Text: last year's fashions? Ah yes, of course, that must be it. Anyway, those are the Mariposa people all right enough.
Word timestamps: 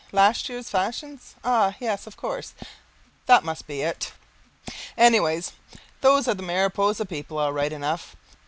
last 0.11 0.49
year's 0.49 0.67
fashions? 0.67 1.35
Ah 1.43 1.75
yes, 1.79 2.07
of 2.07 2.17
course, 2.17 2.55
that 3.27 3.43
must 3.43 3.67
be 3.67 3.81
it. 3.83 4.13
Anyway, 4.97 5.39
those 6.01 6.27
are 6.27 6.33
the 6.33 6.41
Mariposa 6.41 7.05
people 7.05 7.37
all 7.37 7.53
right 7.53 7.71
enough. 7.71 8.15